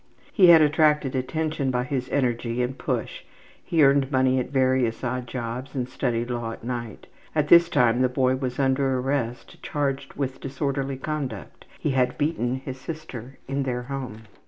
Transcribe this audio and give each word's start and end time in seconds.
He 0.33 0.47
had 0.47 0.63
attracted 0.63 1.13
attention 1.13 1.69
by 1.69 1.83
his 1.83 2.09
energy 2.09 2.63
and 2.63 2.75
push; 2.75 3.23
he 3.63 3.83
earned 3.83 4.11
money 4.11 4.39
at 4.39 4.49
various 4.49 5.03
odd 5.03 5.27
jobs 5.27 5.75
and 5.75 5.87
studied 5.87 6.31
law 6.31 6.53
at 6.53 6.63
night. 6.63 7.05
At 7.35 7.49
this 7.49 7.69
time 7.69 8.01
the 8.01 8.09
boy 8.09 8.35
was 8.37 8.57
under 8.57 8.97
arrest 8.97 9.61
charged 9.61 10.15
with 10.15 10.39
disorderly 10.39 10.97
conduct; 10.97 11.65
he 11.79 11.91
had 11.91 12.17
beaten 12.17 12.55
his 12.55 12.79
sister 12.81 13.37
in 13.47 13.61
their 13.61 13.83
home. 13.83 14.23